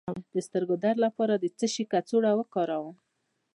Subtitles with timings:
[0.33, 2.95] د سترګو درد لپاره د څه شي کڅوړه وکاروم؟